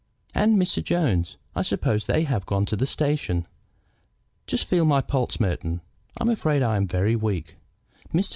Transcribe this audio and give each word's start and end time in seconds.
"And 0.33 0.57
Mr. 0.57 0.83
Jones? 0.83 1.37
I 1.55 1.61
suppose 1.61 2.07
they 2.07 2.23
have 2.23 2.41
not 2.41 2.45
gone 2.47 2.65
to 2.65 2.75
the 2.75 2.87
station. 2.87 3.45
Just 4.47 4.65
feel 4.65 4.83
my 4.83 4.99
pulse, 5.01 5.39
Merton. 5.39 5.81
I 6.17 6.23
am 6.23 6.29
afraid 6.29 6.63
I 6.63 6.75
am 6.75 6.87
very 6.87 7.15
weak." 7.15 7.57
Mr. 8.11 8.29